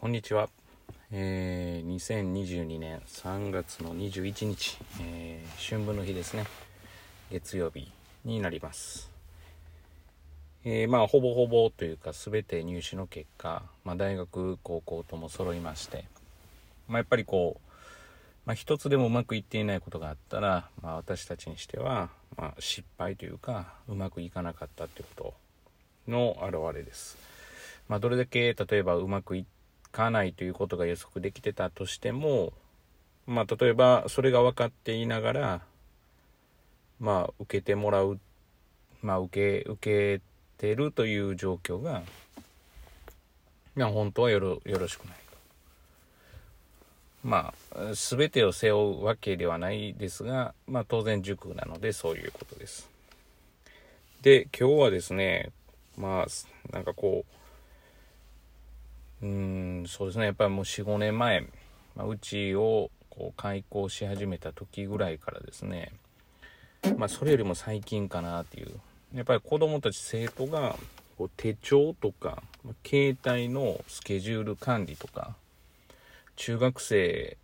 [0.00, 0.48] こんにちは。
[1.10, 6.44] えー、2022年3月の21日、えー、春分の日ですね。
[7.32, 7.90] 月曜日
[8.24, 9.10] になります。
[10.64, 16.04] えー、まあ、ほぼほぼというか、全て入試の結果、まあ、大学、高校とも揃いまして、
[16.86, 17.70] まあ、やっぱりこう、
[18.46, 25.34] まあ、一つでもうまくいっていないことがあったら、まあ、私たちにしては、まあ、失敗というか、うまくいかなかったというこ
[26.06, 27.18] との表れです。
[27.88, 29.57] まあ、どれだけ、例えばうまくいって
[29.98, 32.52] かないということが予測できてたとしても、
[33.26, 35.60] まあ、例えばそれが分かっていながら、
[37.00, 38.20] まあ、受けてもらう、
[39.02, 40.22] まあ、受け、受け
[40.56, 42.04] てるという状況が、
[43.74, 45.36] まあ、本当はよろよろしくないと。
[47.24, 52.88] まあ、全てを背負うわけではないですが、まあ、当然塾なのでそういうことです。
[54.22, 55.50] で、今日はですね、
[55.96, 57.37] まあ、なんかこう、
[59.22, 60.26] うん、そうですね。
[60.26, 61.40] やっぱりもう4、5年前、
[61.96, 65.92] まあ、うちをこう開校し始めた時ぐらいからですね、
[66.96, 68.80] まあ、それよりも最近かなっていう。
[69.14, 70.76] やっぱり子供たち生徒が
[71.16, 72.42] こう手帳とか、
[72.86, 75.34] 携帯のスケジュール管理とか、
[76.36, 77.36] 中学生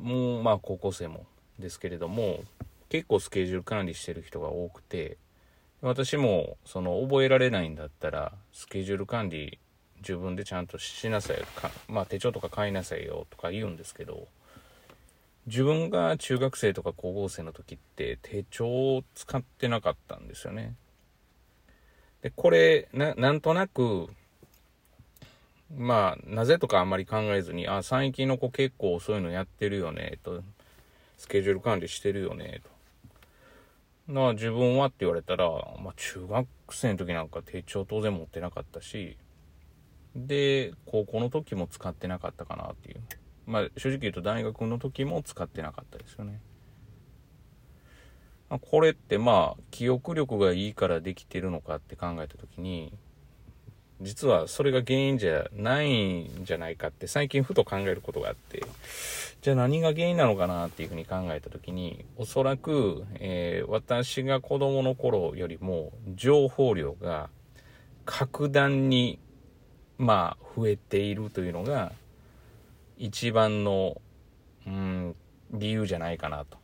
[0.00, 1.26] も、まあ高校生も
[1.58, 2.44] ですけれども、
[2.88, 5.16] 結構スケジュール管理してる人が多くて、
[5.80, 9.58] 私もその覚えられないんだったら、スケジュール管理
[9.98, 14.28] 自分でちゃんとしなさいか、まあ、手帳とか買いなさいよとか言うんですけど
[15.46, 20.74] 自分が中学生とか高校生の時って手帳を使ってなかったんですよね。
[22.22, 24.08] でこれなんとなく
[25.76, 30.42] まあなぜとかあんまり考えずにあ最近の子結構そういうのやってるよねと
[31.16, 32.76] スケジュール管理してるよねと。
[34.08, 35.48] な自分はって言われたら、
[35.82, 39.16] まあ、中学生の時なんか手帳当然持ってなかったし
[40.16, 43.00] で、高校の時も使ってなかったかなっていう。
[43.46, 46.40] まあ、正直言うと大学の時も使ってなかったですよね。
[48.48, 52.92] まこれってまあ、記憶力がいいからできてるのかって考えた時に、
[54.00, 58.62] 実はそれが原因じゃないんじゃないかって最近ふと考えることがあって、
[59.42, 67.30] じゃあ何が原因なのかなっていうふうに考えた時に、おそらく、えー、私が子供の頃よりも情報量が
[68.04, 69.18] 格段に
[69.98, 71.92] まあ、増えているというのが、
[72.98, 74.00] 一番の、
[74.66, 75.14] うん、
[75.52, 76.58] 理由じゃないかなと。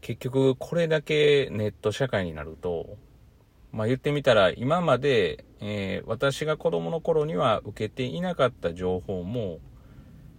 [0.00, 2.96] 結局、これだけネット社会になると、
[3.72, 9.58] まあ言ってみたら、今まで、えー、私が子供の頃には受けていなかった情報も、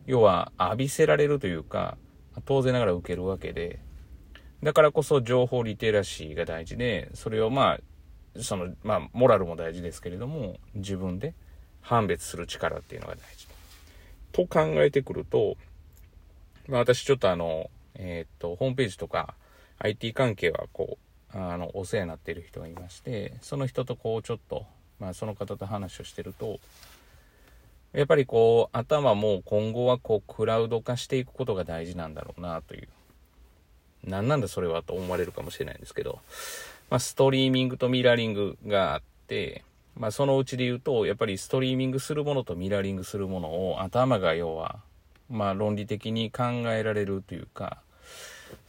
[0.06, 1.98] 要は浴びせられるというか、
[2.46, 3.80] 当然ながら受けるわけで、
[4.64, 7.80] だからこそ情報リテラシーが大事で、それをま
[8.36, 11.34] あ、その、まあ、モラルも大事ですけれども、自分で
[11.82, 13.48] 判別する力っていうのが大事。
[14.32, 15.58] と考えてくると、
[16.68, 19.34] まあ私ちょっとあの、えっ、と、ホームページとか
[19.80, 20.98] IT 関係はこ
[21.34, 24.66] う、あの、お世話になっている人がいまして、その人とこうちょっと、
[25.00, 26.60] まあその方と話をしてると、
[27.94, 32.88] やっぱりこう、頭も今後はこう、クラウド化していくことが大事なんだろうなという。
[34.04, 36.20] 何なんだそれはと思われるかもしれないんですけど、
[36.90, 39.64] まあ、ストリーミングとミラーリングがあって、
[40.00, 44.80] まあ、そのうちで言うと、やっぱりストリーミングするものとミラーリングするものを頭が要は、
[45.30, 47.82] まあ、論理的に考えられるというか、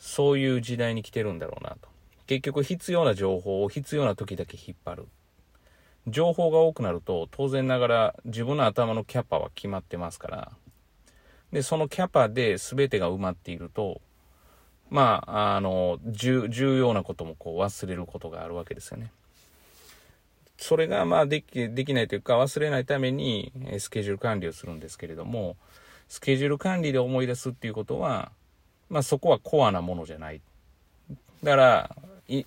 [0.01, 1.89] そういう時代に来てるんだろうなと。
[2.27, 5.09] 結局必要な情報を必要な時だけ引っ張る。
[6.09, 10.53] 情報が多くなると、当然ながら自分の頭のキャパは決まってますから、
[11.53, 14.01] で、そのキャパで全てが埋まっていると、
[14.89, 19.13] まあ、あの、重要なこともこう忘れることがあるわけですよね。
[20.60, 25.56] それがまあでき、できないというか忘れないためにスケジュール管理をするんですけれども、
[26.06, 28.31] スケジュール管理で思い出すっていうことは、
[28.91, 30.43] まあそこはコアなものじゃない。
[31.43, 31.97] だから、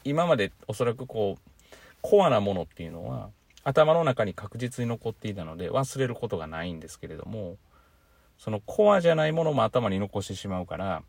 [0.03, 1.67] 今までおそらくこう、
[2.01, 3.29] コアなものっていうのは
[3.63, 7.57] 頭の中に確実に残っていたので忘れることがないんですけれども、
[8.37, 11.01] そのコアじゃないものも頭に残してしまうから、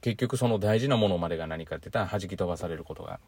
[0.00, 3.22] 結局その大事なものまでが何かって言ったら弾き飛ばされることがある。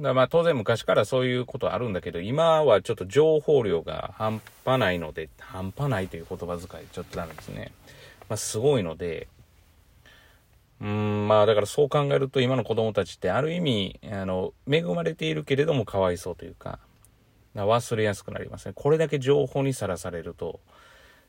[0.00, 7.72] だまあ当然昔からそういうことあるんだけど、今はちょっと情報量が半端ないので、半端ないという言葉遣いちょっとダメですね。
[8.28, 9.28] まあすごいので、
[10.80, 16.78] うん、まあだからそう考えると今の子供たちってある意味、あの、恵まれているけれどもかわいそうというか、
[17.54, 18.72] 忘れやすくなりますね。
[18.74, 20.60] これだけ情報にさらされると、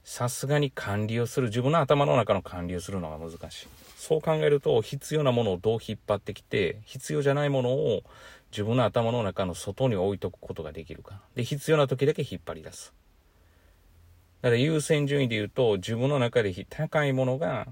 [0.03, 3.67] さすがに管理をする、自分の頭の中の管理をするのが難しい。
[3.95, 8.03] そう考えると、必要なものをどう引っ張ってきて、必要じゃないものを
[8.51, 11.21] 自分の頭の中の外に置いとくことができるか。
[11.35, 12.93] で、必要な時だけ引っ張り出す。
[14.41, 17.67] だから優先順位で言うと、自分の中で高いものが、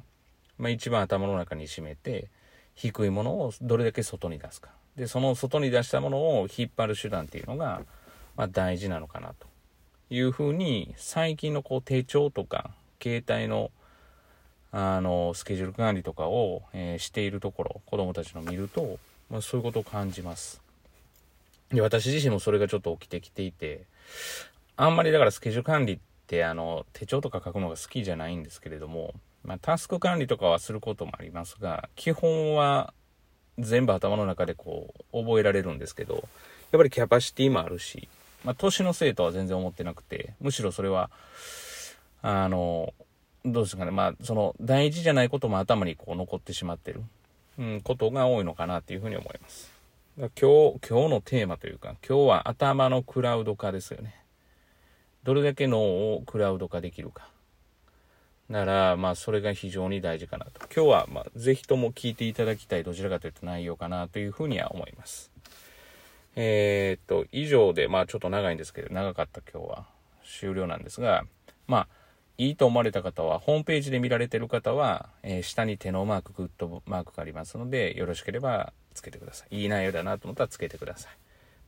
[0.60, 2.30] まあ一番頭の中に占めて、
[2.76, 4.70] 低いものをどれだけ外に出すか。
[4.96, 7.82] で、その外に出したものを引っ張る手段っていうのが、
[8.38, 9.48] まあ大事なのかなと
[10.10, 12.72] いうふうに、最近のこう手帳とか、
[13.02, 13.72] 携帯の
[14.72, 20.62] あの、スケジュール管理とかを、えー、しているところ、子供たちの見ると、まあ、そういうことを感じます。
[21.72, 23.86] で、私自身もそれがちょっと起きてきていて、
[24.78, 29.14] あんまりだからスケジュール管理って、あの、手帳とか書くのが好きじゃないんですけれども、
[29.44, 32.94] まあ、タスク管理とかはすることもありますが、基本は
[33.58, 36.26] 全部頭の中でこう、覚えられるんですけど、やっ
[36.74, 38.08] ぱりキャパシティもあるし、
[38.44, 41.10] まあ、年のせいとは全然思ってなくて、むしろそれは、
[42.22, 42.94] あの、
[43.46, 47.04] どうですかね、まあ、その、大事じゃないことも頭にこう残ってしまってる、
[47.58, 49.72] うん、ことが多いのかなっていうふうに思います。
[50.18, 54.16] 今日、今日のテーマというか、今日は頭のクラウド化ですよね。
[55.24, 57.30] どれだけ脳をクラウド化できるか。
[58.50, 60.52] なら、まあ、それが非常に大事かなと。
[60.76, 65.32] 今日は、まあ、ぜひとも聞いていただきたい、どちらかというと内容かなというふうには思います。
[66.36, 69.86] えー、っと、以上で、まあ、ちょっと長いんですけど、長かった今日は
[70.24, 71.24] 終了なんですが、
[71.68, 71.88] まあ、
[72.38, 79.62] いいと思われた方は、ホームページで見られてる方は、えー、下に手のマーク、グッドマークがありますので、よろしければつけてください。
[79.62, 81.12] いい内容だなと思ったらつけてください。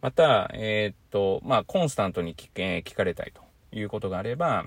[0.01, 3.41] また、えー、っと、まあ、コンスタントに聞,、えー、聞かれたいと
[3.75, 4.65] いうことがあれば、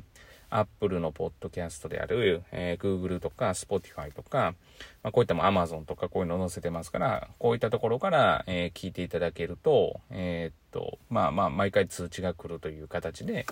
[0.51, 4.55] Apple のポッドキャストである、えー、Google とか Spotify とか、
[5.03, 13.47] まあ、こういったも Amazon とかこういうの載せてますから、こういったところから、えー、聞いていただけると、えー、っと、まあまあ、毎回通知が来るという形で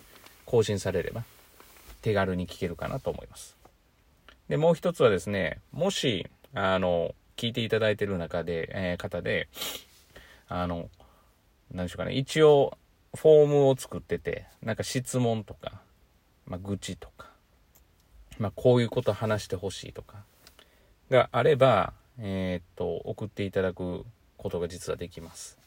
[0.46, 1.24] 更新されれば、
[2.02, 3.56] 手軽に聞けるかなと思います。
[4.48, 9.48] で、もう一つはですね、もし、あの、聞いていただいてる中で、えー、方で、
[10.48, 10.90] あの、
[11.72, 12.76] 何でしょうかね、一応、
[13.14, 15.80] フォームを作ってて、なんか質問とか、
[16.52, 17.30] まあ、愚痴とか、
[18.38, 20.22] まあ、こういうこと話してほしいとか、
[21.10, 24.04] があれば、えー、っと、送っていただく
[24.36, 25.58] ことが実はできます。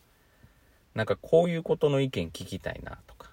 [0.93, 3.31] なんかこういうことの意見聞きたいなとか、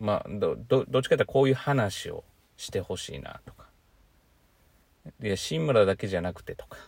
[0.00, 2.24] まあ、ど、ど、どっちかというとこういう話を
[2.56, 3.66] してほしいなとか。
[5.22, 6.78] いや、新村だけじゃなくてとか、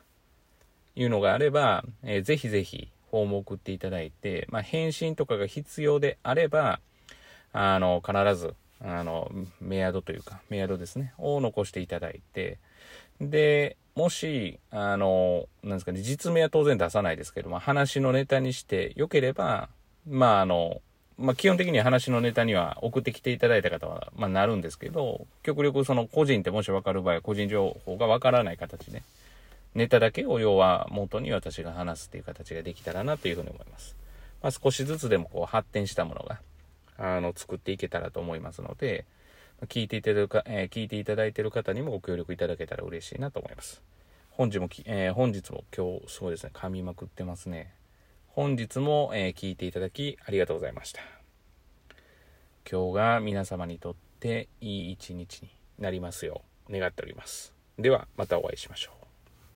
[0.97, 6.81] いうのがあれば、えー、ぜひぜひフォームを送っていただいて、まあ、返信とかが必要であれば、
[7.53, 12.59] あの、必ず、あの、メアドというか、メアドですね、を残していただいて、
[13.21, 19.69] で、もし、あの、なんですかね、実名は当然出さないですけども、話のネタにしてよければ、
[20.07, 20.83] まあ、あの、
[21.17, 29.03] まあ、基本的に話のネタには送ってきていただいた方は、まあ、なるんですけど、極力その個人ってもし分かる場合は個人情報が分からない形で、
[29.75, 33.97] ネタだけを要は元に私が話すっていう形ができたらなというふうに思います。
[34.43, 36.41] まあ、少しずつでもこう発展したものが、
[36.97, 39.05] あの、作っていけたらと思いますので、
[39.63, 43.83] 聞いていただくか、えー、聞いていただいている方にもご協力いただけたら嬉しいなと思います。
[44.31, 47.73] 本日もえー、本日も今日すごいですね、噛みまくってますね。
[48.29, 51.01] 本日も、えー、聞いていただきありがとうございました。
[52.69, 57.55] 今日が皆様にとっていい一日になりますよう願っております。
[57.79, 59.04] ではまたお会いしましょう。